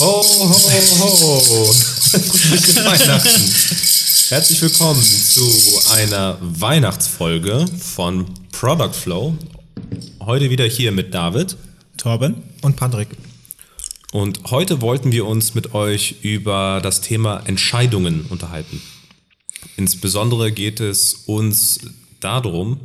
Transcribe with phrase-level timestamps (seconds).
[0.00, 1.72] Ho, ho, ho!
[1.72, 3.54] Fröhliche Weihnachten!
[4.30, 5.46] Herzlich willkommen zu
[5.90, 9.36] einer Weihnachtsfolge von Product Flow.
[10.20, 11.58] Heute wieder hier mit David.
[11.98, 13.08] Torben Und Patrick.
[14.12, 18.80] Und heute wollten wir uns mit euch über das Thema Entscheidungen unterhalten.
[19.76, 21.78] Insbesondere geht es uns
[22.20, 22.80] darum,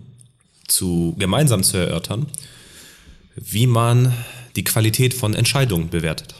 [0.67, 2.25] zu, gemeinsam zu erörtern,
[3.37, 4.13] wie man
[4.57, 6.35] die Qualität von Entscheidungen bewertet.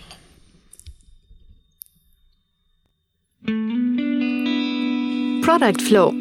[5.46, 6.12] Product Flow.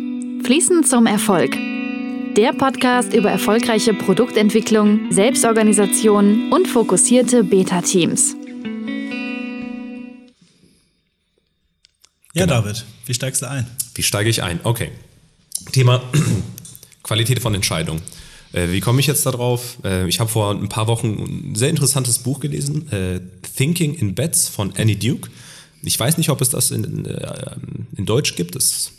[0.45, 1.57] Fließend zum Erfolg.
[2.37, 8.37] Der Podcast über erfolgreiche Produktentwicklung, Selbstorganisation und fokussierte Beta-Teams.
[12.35, 12.61] Ja, Genau.
[12.61, 13.67] David, wie steigst du ein?
[13.95, 14.61] Wie steige ich ein?
[14.63, 14.91] Okay.
[15.73, 16.03] Thema
[17.03, 18.03] Qualität von Entscheidungen.
[18.53, 19.79] Äh, wie komme ich jetzt darauf?
[19.85, 23.21] Äh, ich habe vor ein paar Wochen ein sehr interessantes Buch gelesen, äh,
[23.57, 25.31] Thinking in Bets von Annie Duke.
[25.83, 27.07] Ich weiß nicht, ob es das in,
[27.97, 28.55] in Deutsch gibt.
[28.55, 28.93] Das ist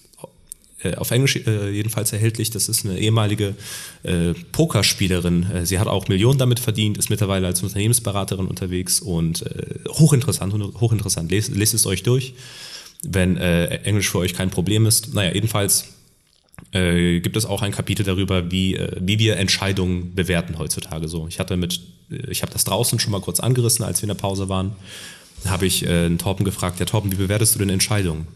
[0.85, 2.49] äh, auf Englisch äh, jedenfalls erhältlich.
[2.51, 3.55] Das ist eine ehemalige
[4.03, 5.51] äh, Pokerspielerin.
[5.51, 10.53] Äh, sie hat auch Millionen damit verdient, ist mittlerweile als Unternehmensberaterin unterwegs und äh, hochinteressant,
[10.79, 11.31] hochinteressant.
[11.31, 12.33] Lest, lest es euch durch,
[13.03, 15.13] wenn Englisch für euch kein Problem ist.
[15.13, 15.89] Naja, jedenfalls
[16.71, 21.07] gibt es auch ein Kapitel darüber, wie, wie wir Entscheidungen bewerten heutzutage.
[21.07, 21.81] So, ich hatte mit,
[22.29, 24.75] ich habe das draußen schon mal kurz angerissen, als wir in der Pause waren.
[25.45, 28.27] Habe ich äh, einen Torben gefragt, ja Torben, wie bewertest du denn Entscheidungen?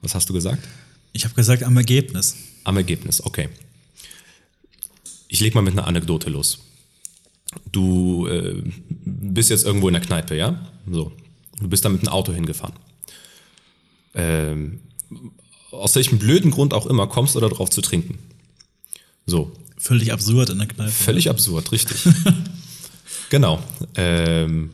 [0.00, 0.66] Was hast du gesagt?
[1.12, 2.36] Ich habe gesagt, am Ergebnis.
[2.64, 3.48] Am Ergebnis, okay.
[5.28, 6.58] Ich leg mal mit einer Anekdote los.
[7.70, 8.62] Du äh,
[9.04, 10.66] bist jetzt irgendwo in der Kneipe, ja?
[10.90, 11.12] So.
[11.60, 12.74] Du bist da mit einem Auto hingefahren.
[14.14, 14.80] Ähm,
[15.70, 18.18] aus welchem blöden Grund auch immer kommst du da drauf zu trinken.
[19.26, 19.52] So.
[19.76, 20.90] Völlig absurd in der Kneipe.
[20.90, 21.96] Völlig absurd, richtig.
[23.30, 23.62] genau.
[23.94, 24.70] Ähm,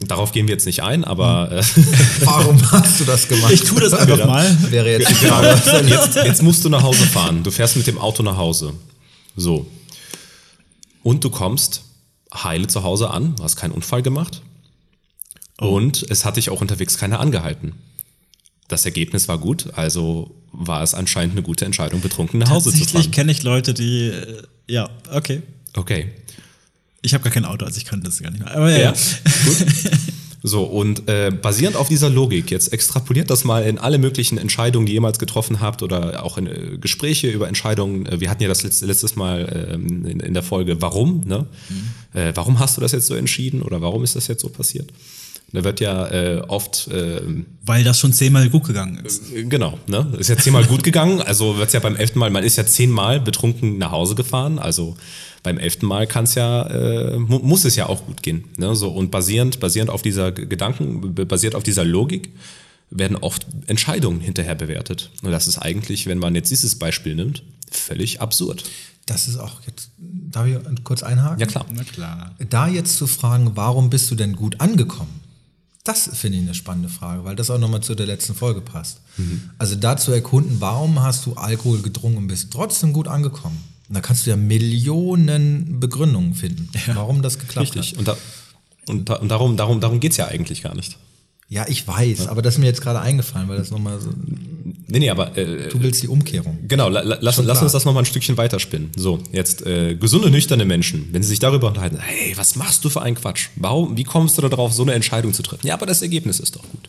[0.00, 1.62] darauf gehen wir jetzt nicht ein, aber äh,
[2.24, 3.52] Warum hast du das gemacht?
[3.52, 4.56] Ich tue das einfach mal.
[4.70, 5.48] Wäre jetzt Frage.
[5.88, 7.42] jetzt, jetzt musst du nach Hause fahren.
[7.42, 8.72] Du fährst mit dem Auto nach Hause.
[9.36, 9.66] So.
[11.02, 11.82] Und du kommst
[12.34, 14.42] heile zu Hause an, du hast keinen Unfall gemacht.
[15.58, 17.74] Und es hat dich auch unterwegs keiner angehalten.
[18.68, 22.78] Das Ergebnis war gut, also war es anscheinend eine gute Entscheidung, betrunken nach Hause zu
[22.78, 23.10] Tatsächlich fahren.
[23.12, 24.06] kenne ich Leute, die.
[24.08, 25.42] äh, Ja, okay.
[25.74, 26.12] Okay.
[27.02, 28.54] Ich habe gar kein Auto, also ich könnte das gar nicht mehr.
[28.54, 28.92] Aber ja, ja.
[28.92, 29.66] gut.
[30.42, 34.86] So, und äh, basierend auf dieser Logik, jetzt extrapoliert das mal in alle möglichen Entscheidungen,
[34.86, 38.06] die ihr jemals getroffen habt oder auch in äh, Gespräche über Entscheidungen.
[38.06, 41.46] Äh, wir hatten ja das letzte, letztes Mal ähm, in, in der Folge, warum, ne?
[42.14, 44.90] Äh, warum hast du das jetzt so entschieden oder warum ist das jetzt so passiert?
[45.52, 47.20] Da wird ja äh, oft äh,
[47.66, 49.24] Weil das schon zehnmal gut gegangen ist.
[49.34, 50.12] Genau, ne?
[50.18, 51.20] Ist ja zehnmal gut gegangen.
[51.20, 54.58] Also wird's ja beim elften Mal, man ist ja zehnmal betrunken nach Hause gefahren.
[54.58, 54.96] Also
[55.42, 58.44] beim elften Mal kann's ja, äh, mu muss es ja auch gut gehen.
[58.56, 58.74] Ne?
[58.76, 62.32] So, und basierend, basierend auf dieser Gedanken, basiert auf dieser Logik,
[62.90, 65.10] werden oft Entscheidungen hinterher bewertet.
[65.22, 68.64] Und das ist eigentlich, wenn man jetzt dieses Beispiel nimmt, völlig absurd.
[69.06, 69.90] Das ist auch jetzt.
[69.98, 71.40] Darf ich kurz einhaken?
[71.40, 71.66] Ja klar.
[71.72, 72.34] Na klar.
[72.48, 75.20] Da jetzt zu fragen, warum bist du denn gut angekommen?
[75.84, 79.00] Das finde ich eine spannende Frage, weil das auch nochmal zu der letzten Folge passt.
[79.58, 83.58] Also da zu erkunden, warum hast du Alkohol getrunken und bist trotzdem gut angekommen?
[83.90, 87.90] Und da kannst du ja Millionen Begründungen finden, warum das geklappt Richtig.
[87.90, 87.98] hat.
[87.98, 88.16] Und, da,
[88.86, 90.96] und, da, und darum, darum, darum geht's ja eigentlich gar nicht.
[91.48, 94.10] Ja, ich weiß, aber das ist mir jetzt gerade eingefallen, weil das nochmal so.
[94.86, 96.60] Nee, nee, aber äh, Du willst die Umkehrung.
[96.68, 98.92] Genau, la, la, lass, lass uns das noch mal ein Stückchen weiterspinnen.
[98.96, 102.90] So, jetzt äh, gesunde, nüchterne Menschen, wenn sie sich darüber unterhalten, hey, was machst du
[102.90, 103.48] für einen Quatsch?
[103.56, 105.66] Warum, wie kommst du darauf, so eine Entscheidung zu treffen?
[105.66, 106.88] Ja, aber das Ergebnis ist doch gut.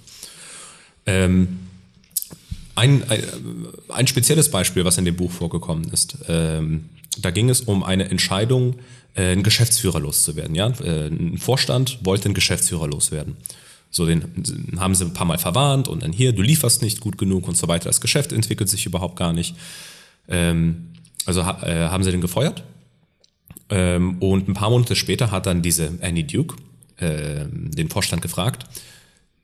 [1.08, 1.58] Ähm,
[2.82, 3.24] ein, ein,
[3.90, 8.10] ein spezielles Beispiel, was in dem Buch vorgekommen ist, ähm, da ging es um eine
[8.10, 8.78] Entscheidung,
[9.14, 10.56] äh, einen Geschäftsführer loszuwerden.
[10.56, 10.68] Ja?
[10.82, 13.38] Äh, ein Vorstand wollte einen Geschäftsführer loswerden.
[13.92, 14.24] So, den
[14.80, 17.58] haben sie ein paar Mal verwarnt und dann hier, du lieferst nicht gut genug und
[17.58, 17.90] so weiter.
[17.90, 19.56] Das Geschäft entwickelt sich überhaupt gar nicht.
[20.28, 20.94] Ähm,
[21.26, 22.64] also äh, haben sie den gefeuert.
[23.70, 26.56] Ähm, und ein paar Monate später hat dann diese Annie Duke
[27.00, 28.66] ähm, den Vorstand gefragt,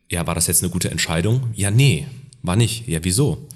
[0.09, 1.51] ja, war das jetzt eine gute Entscheidung?
[1.53, 2.07] Ja, nee,
[2.41, 2.87] war nicht.
[2.87, 3.47] Ja, wieso?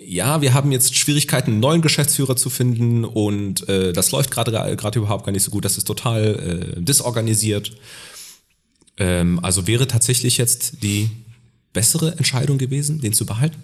[0.00, 4.50] Ja, wir haben jetzt Schwierigkeiten, einen neuen Geschäftsführer zu finden und äh, das läuft gerade
[4.50, 5.64] gerade überhaupt gar nicht so gut.
[5.64, 7.72] Das ist total äh, disorganisiert.
[8.96, 11.10] Ähm, also wäre tatsächlich jetzt die
[11.72, 13.60] bessere Entscheidung gewesen, den zu behalten?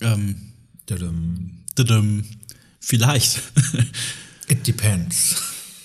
[0.00, 0.52] Ähm,
[0.86, 1.64] Tadam.
[1.74, 2.24] tadam.
[2.80, 3.40] vielleicht.
[4.48, 5.36] It depends.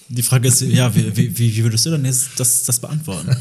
[0.09, 3.35] Die Frage ist, ja, wie, wie, wie würdest du denn jetzt das, das beantworten?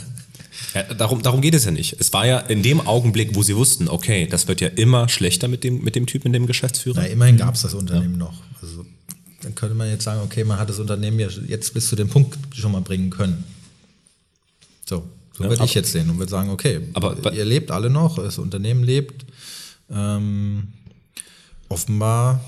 [0.74, 1.96] Ja, darum, darum geht es ja nicht.
[1.98, 5.48] Es war ja in dem Augenblick, wo sie wussten, okay, das wird ja immer schlechter
[5.48, 7.00] mit dem, mit dem Typ, mit dem Geschäftsführer.
[7.00, 8.34] Na, immerhin gab es das Unternehmen noch.
[8.60, 8.84] Also,
[9.42, 12.08] dann könnte man jetzt sagen, okay, man hat das Unternehmen ja jetzt bis zu dem
[12.08, 13.44] Punkt schon mal bringen können.
[14.88, 17.90] So, so Ja, würde ich jetzt sehen und würde sagen, okay, Aber ihr lebt alle
[17.90, 19.24] noch, das Unternehmen lebt.
[19.90, 20.68] Ähm,
[21.68, 22.44] offenbar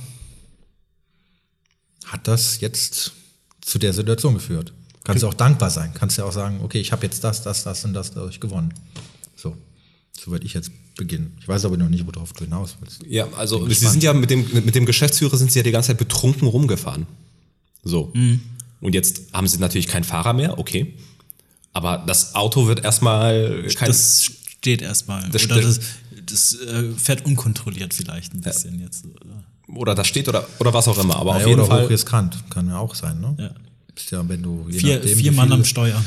[2.07, 3.13] hat das jetzt
[3.61, 4.73] zu der Situation geführt.
[5.09, 5.91] Kannst du auch dankbar sein.
[5.95, 8.75] Kannst ja auch sagen, okay, ich habe jetzt das, das, das und das dadurch gewonnen.
[9.37, 9.57] So,
[10.13, 11.35] so würde ich jetzt beginnen.
[11.41, 13.03] Ich weiß aber noch nicht, worauf du hinaus willst.
[13.07, 15.89] Ja, also Sie sind ja mit dem, mit dem Geschäftsführer sind Sie ja die ganze
[15.89, 17.07] Zeit betrunken rumgefahren.
[17.83, 18.13] So.
[18.81, 20.95] Und jetzt haben Sie natürlich keinen Fahrer mehr, okay.
[21.73, 24.25] Aber das Auto wird erstmal kein, Das
[24.59, 25.27] steht erstmal.
[25.31, 25.81] Das Oder das,
[26.27, 29.07] das äh, fährt unkontrolliert vielleicht ein bisschen jetzt.
[29.07, 29.45] oder?
[29.75, 31.17] oder das steht oder, oder was auch immer.
[31.17, 31.85] Aber Naja, auf jeden oder Fall.
[31.85, 33.35] hochriskant, kann ja auch sein, ne?
[33.39, 33.51] Ja.
[34.11, 36.03] Ja, wenn du je Vier, nachdem, vier Mann am Steuer.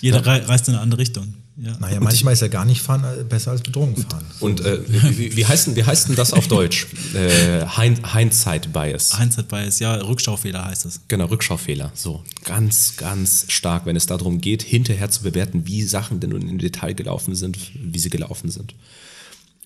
[0.00, 1.34] Jeder rei- reist in eine andere Richtung.
[1.56, 1.76] Ja.
[1.78, 4.24] Naja, manchmal ist ja gar nicht fahren äh, besser als betrunken fahren.
[4.40, 6.86] Und äh, wie, wie, heißt denn, wie heißt denn das auf Deutsch?
[7.14, 9.16] Äh, Hind- Hindsight Bias.
[9.18, 11.00] Hindsight Bias, ja, Rückschaufehler heißt es.
[11.08, 11.92] Genau, Rückschaufehler.
[11.94, 16.48] So, ganz, ganz stark, wenn es darum geht, hinterher zu bewerten, wie Sachen denn nun
[16.48, 18.74] im Detail gelaufen sind, wie sie gelaufen sind.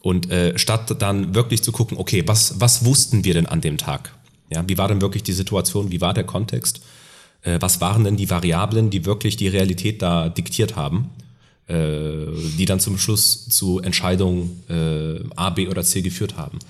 [0.03, 3.79] Und äh, statt dann wirklich zu gucken, okay, was, was wussten wir denn an dem
[3.79, 4.13] Tag?
[4.51, 5.91] Ja, wie war denn wirklich die Situation?
[5.91, 6.81] Wie war der Kontext?
[7.43, 11.11] Äh, was waren denn die Variablen, die wirklich die Realität da diktiert haben?
[11.69, 12.27] Äh,
[12.59, 16.61] die dann zum Schluss zu Entscheidungen äh, A, B oder C geführt haben.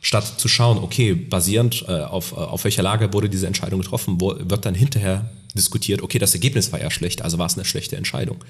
[0.00, 4.22] Statt zu schauen, okay, basierend äh, auf, äh, auf welcher Lage wurde diese Entscheidung getroffen,
[4.22, 7.66] wo, wird dann hinterher diskutiert, okay, das Ergebnis war ja schlecht, also war es eine
[7.66, 8.42] schlechte Entscheidung.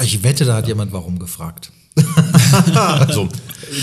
[0.00, 1.72] Ich wette, da hat jemand warum gefragt.
[3.12, 3.28] So,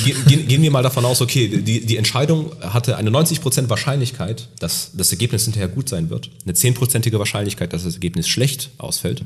[0.06, 4.50] ge- gehen, gehen wir mal davon aus, okay, die, die Entscheidung hatte eine 90% Wahrscheinlichkeit,
[4.60, 9.24] dass das Ergebnis hinterher gut sein wird, eine 10%ige Wahrscheinlichkeit, dass das Ergebnis schlecht ausfällt.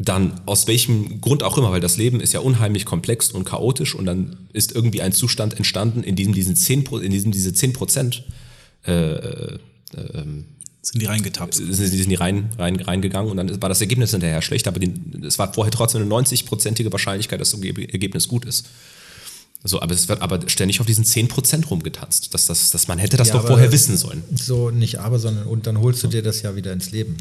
[0.00, 3.94] Dann aus welchem Grund auch immer, weil das Leben ist ja unheimlich komplex und chaotisch
[3.96, 7.50] und dann ist irgendwie ein Zustand entstanden, in diesem, diesen 10, Pro- in diesem diese
[7.50, 8.22] 10%
[10.80, 11.54] Sind die reingetappt.
[11.54, 14.78] sind sie sind die rein, rein, reingegangen und dann war das Ergebnis hinterher schlecht, aber
[14.80, 14.94] die,
[15.26, 18.66] es war vorher trotzdem eine 90-prozentige Wahrscheinlichkeit, dass das Erge- Ergebnis gut ist.
[19.64, 22.32] So, aber es wird aber ständig auf diesen 10% rumgetanzt.
[22.32, 24.22] Dass, das, dass man hätte das Ja, doch vorher wissen sollen.
[24.32, 27.16] So nicht aber, sondern und dann holst du dir das ja wieder ins Leben.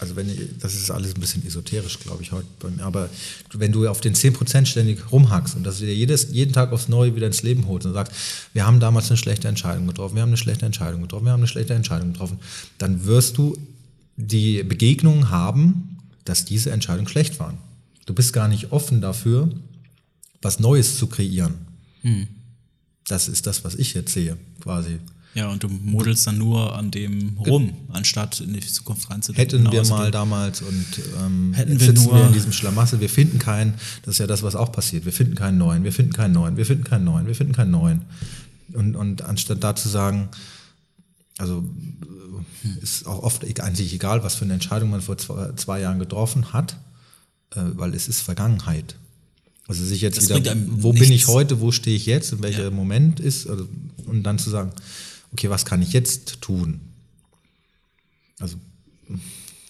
[0.00, 2.84] Also wenn ich- das ist alles ein bisschen esoterisch, glaube ich, heute bei mir.
[2.84, 3.10] Aber
[3.52, 7.14] wenn du auf den 10% ständig rumhackst und das dir jedes, jeden Tag aufs Neue
[7.14, 8.12] wieder ins Leben holst und sagst,
[8.54, 11.40] wir haben damals eine schlechte Entscheidung getroffen, wir haben eine schlechte Entscheidung getroffen, wir haben
[11.40, 12.38] eine schlechte Entscheidung getroffen,
[12.78, 13.56] dann wirst du
[14.16, 17.58] die Begegnung haben, dass diese Entscheidungen schlecht waren.
[18.06, 19.50] Du bist gar nicht offen dafür,
[20.42, 21.54] was Neues zu kreieren.
[23.08, 24.98] Das ist das, was ich jetzt sehe, quasi.
[25.34, 29.60] Ja, und du modelst dann nur an dem rum, anstatt in die Zukunft reinzudenken.
[29.64, 30.84] Hätten wir mal damals und
[31.24, 34.26] ähm, Hätten wir sitzen nur- wir in diesem Schlamassel, wir finden keinen, das ist ja
[34.26, 37.04] das, was auch passiert, wir finden keinen neuen, wir finden keinen neuen, wir finden keinen
[37.04, 38.02] neuen, wir finden keinen neuen.
[38.72, 40.28] Und, und anstatt da zu sagen,
[41.38, 41.64] also
[42.64, 45.80] äh, ist auch oft e- eigentlich egal, was für eine Entscheidung man vor zwei, zwei
[45.80, 46.76] Jahren getroffen hat,
[47.54, 48.96] äh, weil es ist Vergangenheit.
[49.68, 51.28] Also sich jetzt Das wieder, wo bin ich nichts.
[51.28, 52.70] heute, wo stehe ich jetzt, in welcher Ja.
[52.70, 53.68] Moment ist, also,
[54.06, 54.72] und dann zu sagen,
[55.32, 56.80] okay, was kann ich jetzt tun?
[58.38, 58.56] Also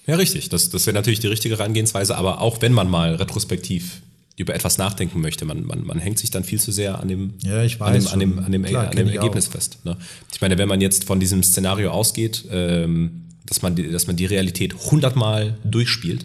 [0.06, 0.48] Ja, richtig.
[0.48, 4.02] Das, das wäre natürlich die richtige Herangehensweise, aber auch wenn man mal retrospektiv
[4.36, 7.34] über etwas nachdenken möchte, man, man, man hängt sich dann viel zu sehr an dem,
[7.42, 9.52] Ja, ich an dem, weiß an dem, an dem, Klar, an dem Ergebnis auch.
[9.52, 9.78] fest.
[9.84, 9.96] Ne?
[10.32, 14.17] Ich meine, wenn man jetzt von diesem Szenario ausgeht, ähm, dass, man die, dass man
[14.17, 16.24] die Realität 100 Mal durchspielt,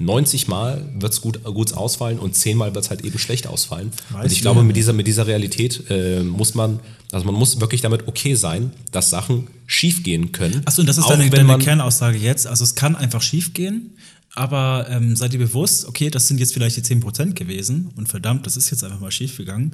[0.00, 3.46] 90 Mal wird es gut, gut ausfallen und 10 Mal wird es halt eben schlecht
[3.46, 3.92] ausfallen.
[4.10, 6.80] Weiß und ich glaube, mit dieser, mit dieser Realität äh, muss man,
[7.12, 10.62] also man muss wirklich damit okay sein, dass Sachen schiefgehen können.
[10.64, 12.46] Achso, und das ist deine, wenn deine man- Kernaussage jetzt.
[12.46, 13.92] Also es kann einfach schief gehen,
[14.34, 18.46] aber ähm, seid ihr bewusst, okay, das sind jetzt vielleicht die 10% gewesen und verdammt,
[18.46, 19.72] das ist jetzt einfach mal schief gegangen.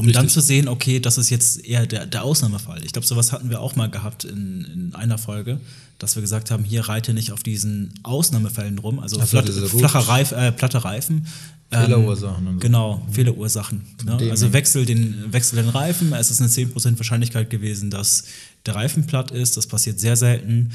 [0.00, 2.82] Um dann zu sehen, okay, das ist jetzt eher der, der Ausnahmefall.
[2.84, 5.60] Ich glaube, sowas hatten wir auch mal gehabt in, in einer Folge,
[5.98, 10.32] dass wir gesagt haben, hier reite nicht auf diesen Ausnahmefällen rum, also flat, flacher Reif,
[10.32, 11.26] äh, platte Reifen.
[11.70, 12.58] Ähm, Fehlerursachen so.
[12.58, 13.82] Genau, Fehlerursachen.
[14.04, 14.30] Ne?
[14.30, 16.14] Also wechsel den, wechsel den Reifen.
[16.14, 18.24] Es ist eine 10% Wahrscheinlichkeit gewesen, dass
[18.64, 19.58] der Reifen platt ist.
[19.58, 20.72] Das passiert sehr selten.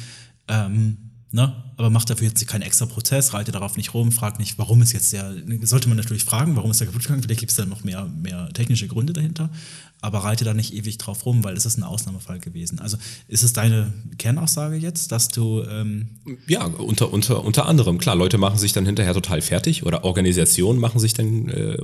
[0.47, 0.97] Ähm,
[1.35, 1.53] ne?
[1.77, 4.93] Aber macht dafür jetzt keinen extra Prozess, reite darauf nicht rum, frag nicht, warum ist
[4.93, 5.35] jetzt der.
[5.61, 7.21] Sollte man natürlich fragen, warum ist der kaputt gegangen?
[7.21, 9.49] Vielleicht gibt es da noch mehr, mehr technische Gründe dahinter.
[10.01, 12.79] Aber reite da nicht ewig drauf rum, weil es ist ein Ausnahmefall gewesen.
[12.79, 15.63] Also ist es deine Kernaussage jetzt, dass du.
[15.63, 16.09] Ähm,
[16.47, 17.97] Ja, unter, unter, unter anderem.
[17.97, 21.77] Klar, Leute machen sich dann hinterher total fertig oder Organisationen machen sich dann äh,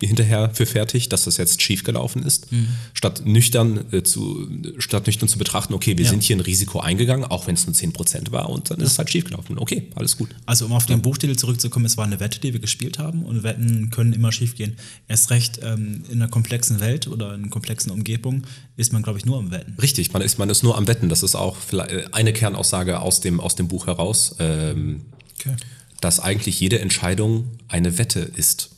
[0.00, 2.68] hinterher für fertig, dass das jetzt schiefgelaufen ist, Mhm.
[2.94, 6.10] statt nüchtern äh, zu statt nüchtern zu betrachten, okay, wir Ja.
[6.10, 8.98] sind hier ein Risiko eingegangen, auch wenn es nur 10% war und dann ist es
[8.98, 9.58] halt schiefgelaufen.
[9.58, 10.28] Okay, alles gut.
[10.46, 13.42] Also um auf den Buchtitel zurückzukommen, es war eine Wette, die wir gespielt haben und
[13.42, 14.76] Wetten können immer schiefgehen.
[15.08, 18.44] Erst recht ähm, in einer komplexen Welt oder in einer komplexen Umgebung
[18.76, 19.74] ist man, glaube ich, nur am Wetten.
[19.80, 21.08] Richtig, man ist, man ist nur am Wetten.
[21.08, 25.02] Das ist auch vielleicht äh, eine Kernaussage aus dem, aus dem Buch heraus, ähm,
[25.40, 25.54] Okay.
[26.00, 28.70] dass eigentlich jede Entscheidung eine Wette ist.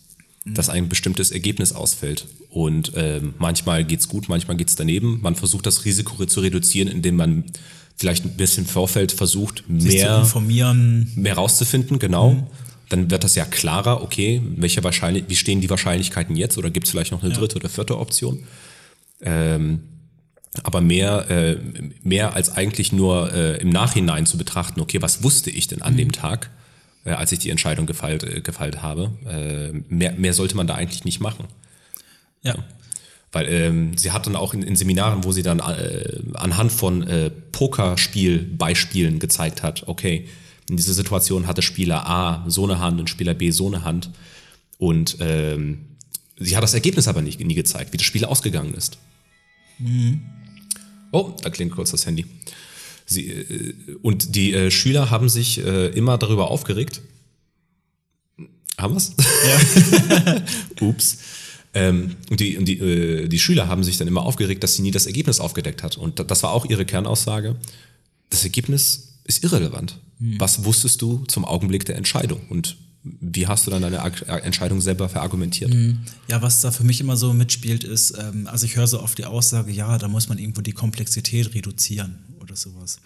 [0.55, 2.27] Dass ein bestimmtes Ergebnis ausfällt.
[2.51, 5.21] Und ähm, manchmal geht's gut, manchmal geht's daneben.
[5.23, 7.45] Man versucht das Risiko zu reduzieren, indem man
[7.97, 11.13] vielleicht ein bisschen im Vorfeld versucht, Sich zu mehr, informieren.
[11.17, 12.49] mehr rauszufinden, genau.
[12.89, 16.87] Dann wird das ja klarer, okay, welche wahrscheinlich, wie stehen die Wahrscheinlichkeiten jetzt oder gibt
[16.87, 18.43] es vielleicht noch eine dritte oder vierte Option?
[19.23, 19.81] Ähm,
[20.65, 21.59] aber mehr, äh,
[22.03, 25.97] mehr als eigentlich nur äh, im Nachhinein zu betrachten, okay, was wusste ich denn an
[25.97, 26.51] dem Tag,
[27.05, 30.75] äh, als ich die Entscheidung gefeilt, äh, gefeilt habe, äh, mehr, mehr sollte man da
[30.75, 31.47] eigentlich nicht machen.
[32.43, 32.57] Ja.
[33.33, 37.07] Weil ähm, sie hat dann auch in, in Seminaren, wo sie dann äh, anhand von
[37.07, 40.27] äh, Pokerspielbeispielen gezeigt hat, okay,
[40.69, 44.11] in dieser Situation hatte Spieler A so eine Hand und Spieler B so eine Hand.
[44.79, 45.87] Und ähm,
[46.39, 48.99] sie hat das Ergebnis aber nicht, nie gezeigt, wie das Spiel ausgegangen ist.
[51.11, 52.25] Oh, da klingt kurz das Handy.
[53.11, 57.03] Sie, äh, und die äh, Schüler haben sich äh, immer darüber aufgeregt.
[58.79, 59.13] Haben wir's?
[59.19, 60.43] Ja.
[60.81, 61.19] Ups.
[61.75, 64.83] Ähm, und die, und die, äh, die Schüler haben sich dann immer aufgeregt, dass sie
[64.83, 65.97] nie das Ergebnis aufgedeckt hat.
[65.99, 67.57] Und da- das war auch ihre Kernaussage.
[68.31, 69.99] Das Ergebnis ist irrelevant.
[70.39, 72.41] Was wusstest du zum Augenblick der Entscheidung?
[72.51, 73.99] Und wie hast du dann deine
[74.43, 75.75] Entscheidung selber verargumentiert?
[76.29, 79.17] Ja, was da für mich immer so mitspielt, ist, ähm, also ich höre so oft
[79.17, 82.19] die Aussage, ja, da muss man irgendwo die Komplexität reduzieren
[82.51, 83.01] oder sowas.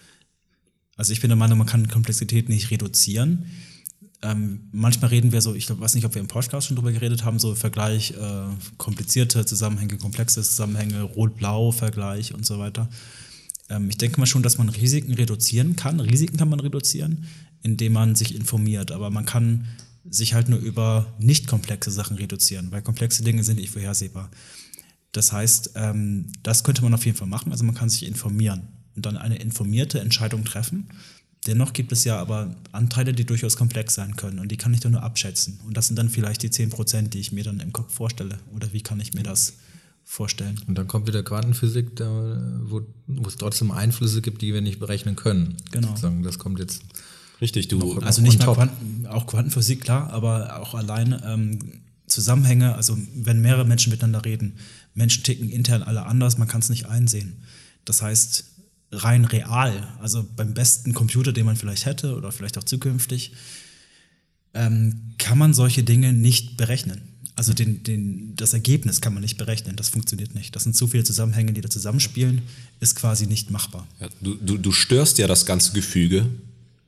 [0.97, 3.45] Also ich bin der Meinung, man kann Komplexität nicht reduzieren.
[4.21, 6.91] Ähm, manchmal reden wir so, ich glaub, weiß nicht, ob wir im Podcast schon drüber
[6.91, 8.45] geredet haben, so Vergleich, äh,
[8.77, 12.89] komplizierte Zusammenhänge, komplexe Zusammenhänge, Rot-Blau-Vergleich und so weiter.
[13.69, 15.99] Ähm, ich denke mal schon, dass man Risiken reduzieren kann.
[15.99, 17.25] Risiken kann man reduzieren,
[17.61, 19.67] indem man sich informiert, aber man kann
[20.09, 24.31] sich halt nur über nicht komplexe Sachen reduzieren, weil komplexe Dinge sind nicht vorhersehbar.
[25.11, 27.51] Das heißt, ähm, das könnte man auf jeden Fall machen.
[27.51, 30.87] Also man kann sich informieren und dann eine informierte Entscheidung treffen.
[31.47, 34.79] Dennoch gibt es ja aber Anteile, die durchaus komplex sein können und die kann ich
[34.79, 35.59] dann nur abschätzen.
[35.65, 38.39] Und das sind dann vielleicht die 10 Prozent, die ich mir dann im Kopf vorstelle.
[38.55, 39.53] Oder wie kann ich mir das
[40.03, 40.59] vorstellen?
[40.67, 44.79] Und dann kommt wieder Quantenphysik, da, wo, wo es trotzdem Einflüsse gibt, die wir nicht
[44.79, 45.57] berechnen können.
[45.71, 45.89] Genau.
[45.89, 46.81] Sozusagen, Das kommt jetzt.
[47.41, 47.99] Richtig, du.
[47.99, 48.55] Also on nicht mal top.
[48.55, 51.59] Quanten, auch Quantenphysik, klar, aber auch alleine ähm,
[52.07, 54.53] Zusammenhänge, also wenn mehrere Menschen miteinander reden,
[54.93, 57.43] Menschen ticken intern alle anders, man kann es nicht einsehen.
[57.83, 58.45] Das heißt,
[58.95, 63.33] rein real, also beim besten Computer, den man vielleicht hätte oder vielleicht auch zukünftig,
[64.53, 67.01] ähm, kann man solche Dinge nicht berechnen.
[67.37, 70.55] Also den, den, das Ergebnis kann man nicht berechnen, das funktioniert nicht.
[70.55, 72.41] Das sind zu viele Zusammenhänge, die da zusammenspielen,
[72.79, 73.85] ist quasi nicht machbar.
[73.99, 76.27] Ja, du, du, du störst ja das ganze Gefüge,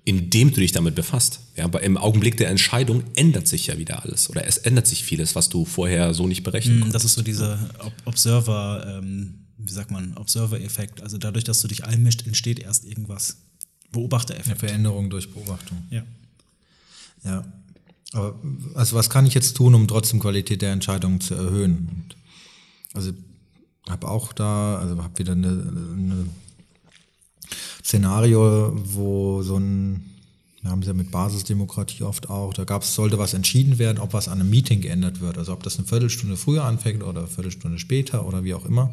[0.05, 1.41] indem du dich damit befasst.
[1.57, 4.29] Ja, aber im Augenblick der Entscheidung ändert sich ja wieder alles.
[4.29, 6.95] Oder es ändert sich vieles, was du vorher so nicht berechnen konntest.
[6.95, 9.33] Das ist so dieser Ob- Observer, ähm,
[9.67, 11.01] wie sagt man, Observer-Effekt.
[11.01, 13.37] Also dadurch, dass du dich einmischt, entsteht erst irgendwas.
[13.83, 14.59] Eine Beobachtereffekt.
[14.59, 15.77] Veränderung durch Beobachtung.
[15.89, 16.03] Ja.
[17.23, 17.45] Ja.
[18.13, 18.35] Aber
[18.73, 21.89] also was kann ich jetzt tun, um trotzdem Qualität der Entscheidungen zu erhöhen?
[21.91, 22.15] Und
[22.93, 23.11] also
[23.89, 26.27] habe auch da, also habe wieder eine, eine
[27.83, 30.05] Szenario, wo so ein,
[30.61, 33.99] wir haben es ja mit Basisdemokratie oft auch, da gab es, sollte was entschieden werden,
[33.99, 35.37] ob was an einem Meeting geändert wird.
[35.37, 38.91] Also ob das eine Viertelstunde früher anfängt oder eine Viertelstunde später oder wie auch immer.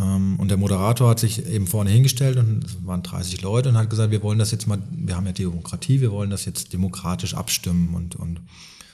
[0.00, 3.76] Ähm, Und der Moderator hat sich eben vorne hingestellt und es waren 30 Leute und
[3.76, 6.72] hat gesagt, wir wollen das jetzt mal, wir haben ja Demokratie, wir wollen das jetzt
[6.72, 8.40] demokratisch abstimmen und, und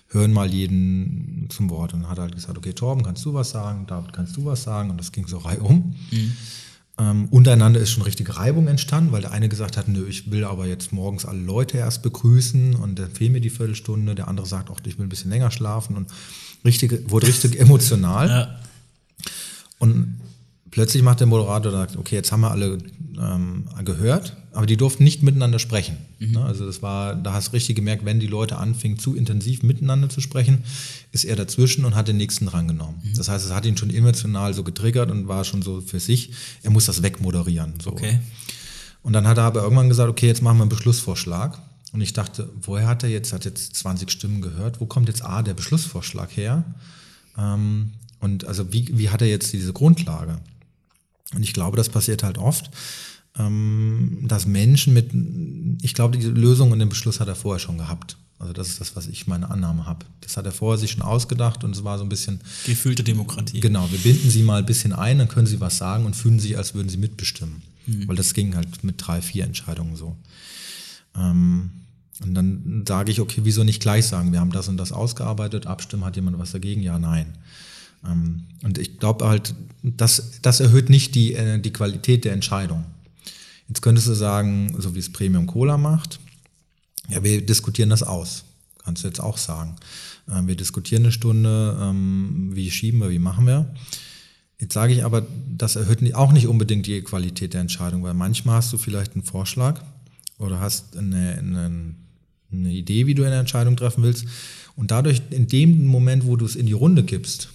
[0.08, 1.92] hören mal jeden zum Wort.
[1.92, 3.86] Und hat halt gesagt, okay, Torben, kannst du was sagen?
[3.86, 4.90] David, kannst du was sagen?
[4.90, 5.94] Und das ging so reihum.
[6.96, 10.44] Ähm, untereinander ist schon richtige Reibung entstanden, weil der eine gesagt hat, nö, ich will
[10.44, 14.14] aber jetzt morgens alle Leute erst begrüßen und dann fehlt mir die Viertelstunde.
[14.14, 16.08] Der andere sagt, auch ich will ein bisschen länger schlafen und
[16.64, 18.28] richtig, wurde richtig emotional.
[18.28, 18.60] Ja.
[19.80, 20.20] Und
[20.74, 22.78] plötzlich macht der Moderator sagt, okay, jetzt haben wir alle
[23.18, 25.96] ähm, gehört, aber die durften nicht miteinander sprechen.
[26.18, 26.44] Ne?
[26.44, 30.08] Also das war, da hast du richtig gemerkt, wenn die Leute anfingen, zu intensiv miteinander
[30.08, 30.64] zu sprechen,
[31.12, 32.96] ist er dazwischen und hat den nächsten drangenommen.
[33.16, 36.32] Das heißt, es hat ihn schon emotional so getriggert und war schon so für sich,
[36.62, 37.74] er muss das wegmoderieren.
[37.82, 37.92] So.
[37.92, 38.18] Okay.
[39.02, 41.60] Und dann hat er aber irgendwann gesagt, okay, jetzt machen wir einen Beschlussvorschlag.
[41.92, 45.24] Und ich dachte, woher hat er jetzt, hat jetzt 20 Stimmen gehört, wo kommt jetzt
[45.24, 46.64] A, der Beschlussvorschlag her?
[47.38, 50.38] Ähm, und also wie, wie hat er jetzt diese Grundlage?
[51.34, 52.70] Und ich glaube, das passiert halt oft,
[53.38, 55.10] ähm, dass Menschen mit,
[55.82, 58.16] ich glaube, die Lösung und den Beschluss hat er vorher schon gehabt.
[58.38, 60.04] Also das ist das, was ich meine Annahme habe.
[60.20, 63.60] Das hat er vorher sich schon ausgedacht und es war so ein bisschen, Gefühlte Demokratie.
[63.60, 66.40] genau, wir binden sie mal ein bisschen ein, dann können sie was sagen und fühlen
[66.40, 67.62] sich, als würden sie mitbestimmen.
[68.06, 70.16] Weil das ging halt mit drei, vier Entscheidungen so.
[71.16, 71.70] Ähm,
[72.22, 75.66] und dann sage ich, okay, wieso nicht gleich sagen, wir haben das und das ausgearbeitet,
[75.66, 76.82] abstimmen, hat jemand was dagegen?
[76.82, 77.36] Ja, nein.
[78.06, 82.84] Ähm, und ich glaube halt, das, das erhöht nicht die, äh, die Qualität der Entscheidung.
[83.68, 86.20] Jetzt könntest du sagen, so wie es Premium Cola macht,
[87.08, 88.44] ja, wir diskutieren das aus.
[88.82, 89.76] Kannst du jetzt auch sagen.
[90.30, 93.74] Ähm, wir diskutieren eine Stunde, ähm, wie schieben wir, wie machen wir.
[94.58, 98.56] Jetzt sage ich aber, das erhöht auch nicht unbedingt die Qualität der Entscheidung, weil manchmal
[98.56, 99.82] hast du vielleicht einen Vorschlag
[100.38, 101.94] oder hast eine, eine,
[102.52, 104.26] eine Idee, wie du eine Entscheidung treffen willst.
[104.76, 107.50] Und dadurch, in dem Moment, wo du es in die Runde gibst,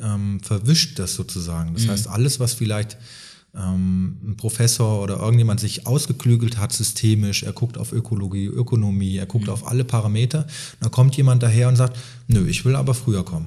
[0.00, 1.74] ähm, verwischt das sozusagen.
[1.74, 2.96] Das heißt, alles, was vielleicht
[3.54, 9.26] ähm, ein Professor oder irgendjemand sich ausgeklügelt hat systemisch, er guckt auf Ökologie, Ökonomie, er
[9.26, 10.46] guckt auf alle Parameter,
[10.80, 11.96] dann kommt jemand daher und sagt,
[12.28, 13.46] nö, ich will aber früher kommen.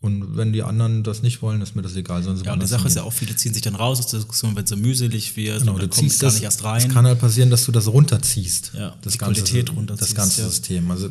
[0.00, 2.22] Und wenn die anderen das nicht wollen, ist mir das egal.
[2.22, 4.08] Sollen sie Ja, und die Sache ist ja auch, viele ziehen sich dann raus aus
[4.08, 6.58] der Diskussion, wenn es so mühselig wird Genau, du es ziehst gar das, nicht erst
[6.60, 6.90] es rein.
[6.92, 8.72] kann halt passieren, dass du das runterziehst.
[8.74, 10.48] Ja, das die ganze, Qualität runterziehst, Das ganze ja.
[10.48, 10.90] System.
[10.90, 11.08] Also,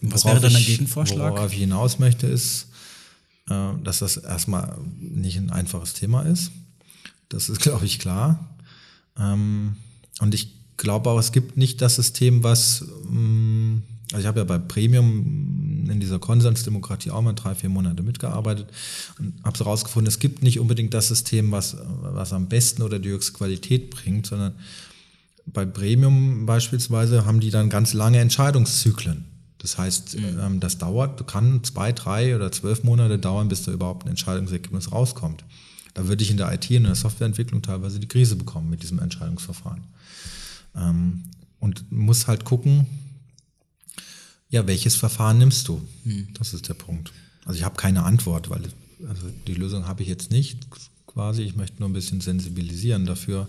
[0.00, 1.34] Was wäre dann dein ich- Gegenvorschlag?
[1.34, 2.68] Worauf ich hinaus möchte, ist,
[3.46, 6.50] dass das erstmal nicht ein einfaches Thema ist.
[7.28, 8.56] Das ist, glaube ich, klar.
[9.18, 9.76] Ähm,
[10.20, 14.44] und ich glaube auch, es gibt nicht das System, was, mh, also ich habe ja
[14.44, 18.68] bei Premium in dieser Konsensdemokratie auch mal drei, vier Monate mitgearbeitet
[19.18, 22.98] und habe so rausgefunden, es gibt nicht unbedingt das System, was, was am besten oder
[22.98, 24.54] die höchste Qualität bringt, sondern
[25.46, 29.24] bei Premium beispielsweise haben die dann ganz lange Entscheidungszyklen.
[29.58, 34.04] Das heißt, ähm, das dauert, kann zwei, drei oder zwölf Monate dauern, bis da überhaupt
[34.04, 35.44] ein Entscheidungsergebnis rauskommt.
[35.94, 38.82] Da würde ich in der IT und in der Softwareentwicklung teilweise die Krise bekommen mit
[38.82, 39.84] diesem Entscheidungsverfahren.
[40.76, 41.24] Ähm,
[41.58, 42.86] und muss halt gucken,
[44.50, 45.80] ja, welches Verfahren nimmst du?
[46.34, 47.12] Das ist der Punkt.
[47.44, 48.62] Also ich habe keine Antwort, weil
[49.08, 50.66] also die Lösung habe ich jetzt nicht
[51.06, 51.42] quasi.
[51.42, 53.48] Ich möchte nur ein bisschen sensibilisieren dafür,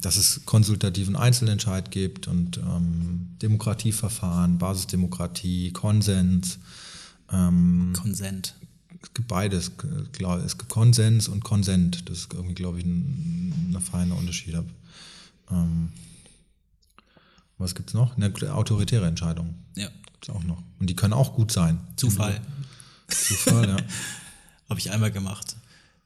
[0.00, 6.58] dass es konsultativen Einzelentscheid gibt und ähm, Demokratieverfahren, Basisdemokratie, Konsens.
[7.30, 8.54] Ähm, Konsent.
[9.02, 9.72] es gibt beides,
[10.12, 10.38] klar.
[10.44, 12.08] Es gibt Konsens und Konsent.
[12.08, 14.54] Das ist irgendwie, glaube ich, ein, ein feiner Unterschied.
[15.50, 15.92] Ähm,
[17.58, 18.16] was gibt es noch?
[18.16, 19.88] Eine autoritäre Entscheidung Ja.
[20.06, 20.62] gibt es auch noch.
[20.78, 21.78] Und die können auch gut sein.
[21.96, 22.40] Zufall.
[23.08, 23.76] Zufall, ja.
[24.70, 25.56] Habe ich einmal gemacht.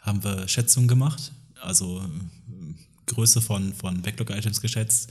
[0.01, 2.64] Haben wir Schätzungen gemacht, also äh,
[3.07, 5.11] Größe von, von Backlog-Items geschätzt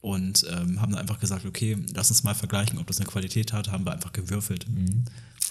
[0.00, 3.52] und ähm, haben dann einfach gesagt, okay, lass uns mal vergleichen, ob das eine Qualität
[3.52, 4.66] hat, haben wir einfach gewürfelt.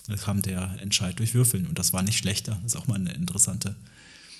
[0.07, 2.59] Da kam der Entscheid durch Würfeln und das war nicht schlechter.
[2.63, 3.75] Das ist auch mal eine interessante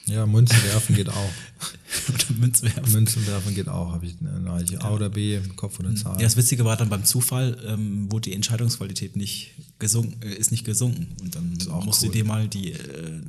[0.08, 1.32] Ja, Münzen werfen geht auch.
[2.10, 2.92] oder Münzwerfen.
[2.94, 3.92] Münzen werfen geht auch.
[3.92, 6.14] Habe ich eine ich A oder B, Kopf oder Zahl.
[6.14, 10.52] Ja, das Witzige war dann beim Zufall, ähm, wurde die Entscheidungsqualität nicht gesunken, äh, ist
[10.52, 11.08] nicht gesunken.
[11.22, 12.10] Und dann auch musst cool.
[12.10, 12.78] du dir mal die, äh,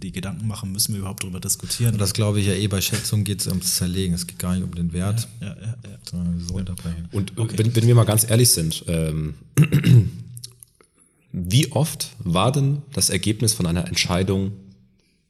[0.00, 1.98] die Gedanken machen, müssen wir überhaupt darüber diskutieren.
[1.98, 4.14] Das glaube ich ja eh bei Schätzungen geht es ums Zerlegen.
[4.14, 5.98] Es geht gar nicht um den Wert, ja, ja, ja.
[6.08, 7.08] sondern so unterbrechen.
[7.10, 9.34] Und wenn, wenn wir mal ganz ehrlich sind, ähm,
[11.32, 14.52] wie oft war denn das Ergebnis von einer Entscheidung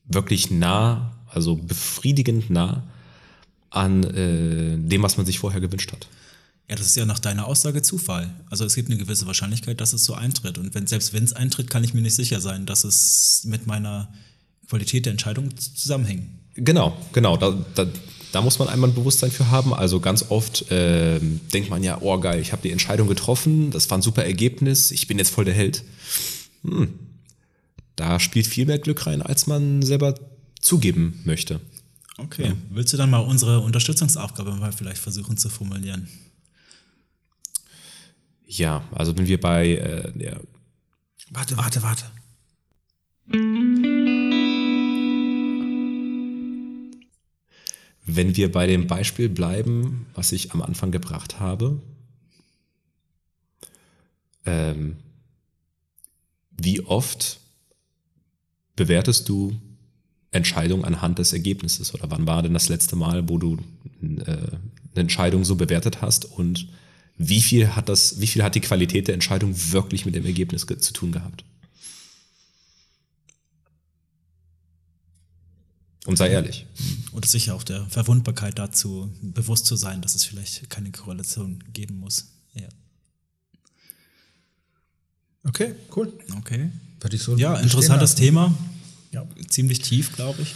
[0.05, 2.85] wirklich nah, also befriedigend nah
[3.71, 6.09] an äh, dem, was man sich vorher gewünscht hat?
[6.69, 8.35] Ja, das ist ja nach deiner Aussage Zufall.
[8.51, 10.59] Also es gibt eine gewisse Wahrscheinlichkeit, dass es so eintritt.
[10.59, 13.67] Und wenn, selbst wenn es eintritt, kann ich mir nicht sicher sein, dass es mit
[13.67, 14.13] meiner
[14.69, 16.29] Qualität der Entscheidung zusammenhängt.
[16.55, 17.39] Genau, genau.
[17.39, 17.87] Da, da,
[18.33, 19.73] da muss man einmal ein Bewusstsein für haben.
[19.73, 23.89] Also ganz oft ähm, denkt man ja, oh geil, ich habe die Entscheidung getroffen, das
[23.89, 25.85] war ein super Ergebnis, ich bin jetzt voll der Held.
[26.65, 26.99] Hm.
[27.97, 30.15] Da spielt viel mehr Glück rein, als man selber
[30.61, 31.61] zugeben möchte.
[32.17, 32.55] Okay.
[32.71, 36.09] Willst du dann mal unsere Unterstützungsaufgabe mal vielleicht versuchen zu formulieren?
[38.47, 40.41] Ja, also wenn wir bei äh, der
[41.31, 42.05] Warte, warte, warte.
[48.07, 51.83] Wenn wir bei dem Beispiel bleiben, was ich am Anfang gebracht habe,
[54.47, 54.97] ähm,
[56.51, 57.41] wie oft
[58.75, 59.61] bewertest du
[60.31, 61.95] Entscheidungen anhand des Ergebnisses?
[61.95, 63.57] Oder wann war denn das letzte Mal, wo du
[64.03, 64.51] äh, eine
[64.95, 66.25] Entscheidung so bewertet hast?
[66.27, 66.69] Und
[67.17, 70.67] wie viel hat das, wie viel hat die Qualität der Entscheidung wirklich mit dem Ergebnis
[70.67, 71.45] ge- zu tun gehabt?
[76.07, 76.65] Und sei ehrlich.
[77.13, 81.99] Und sicher auch der Verwundbarkeit dazu bewusst zu sein, dass es vielleicht keine Korrelation geben
[82.01, 82.29] muss.
[82.55, 82.69] Ja.
[85.45, 86.13] Okay, cool.
[86.39, 86.71] Okay.
[87.17, 88.15] So Ja, interessantes.
[88.15, 88.55] Thema.
[89.13, 89.27] Ja.
[89.49, 90.55] Ziemlich tief, glaube ich.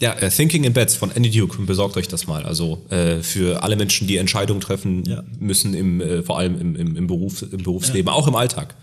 [0.00, 2.44] Ja, äh, Thinking in Bets von Andy Duke, besorgt euch das mal.
[2.44, 5.22] Also äh, für alle Menschen, die Entscheidungen treffen Ja.
[5.38, 8.74] müssen, im, äh, vor allem im, im, im, Beruf, im Berufsleben, auch im Alltag.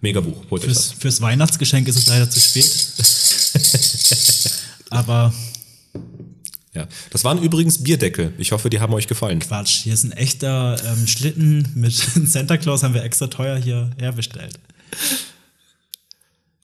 [0.00, 0.98] Mega Buch, holt euch Fürs, das.
[0.98, 2.64] fürs Weihnachtsgeschenk ist es leider zu spät.
[4.90, 5.32] Aber
[6.74, 6.86] Ja.
[7.10, 8.32] Das waren übrigens Bierdeckel.
[8.38, 9.40] Ich hoffe, die haben euch gefallen.
[9.40, 11.92] Quatsch, hier ist ein echter ähm, Schlitten mit
[12.26, 14.58] Santa Claus, haben wir extra teuer hier herbestellt.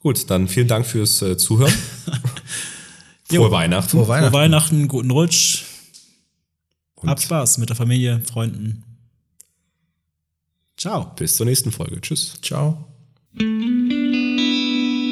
[0.00, 1.72] Gut, dann vielen Dank fürs äh, Zuhören.
[3.24, 3.90] Frohe Weihnachten.
[3.90, 4.32] Frohe Frohe Weihnachten.
[4.34, 5.64] Weihnachten, guten Rutsch.
[7.06, 8.84] Habt Spaß mit der Familie, Freunden.
[10.76, 11.12] Ciao.
[11.16, 12.00] Bis zur nächsten Folge.
[12.00, 12.38] Tschüss.
[12.42, 12.86] Ciao.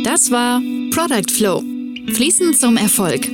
[0.05, 1.63] Das war Product Flow.
[2.13, 3.29] Fließend zum Erfolg.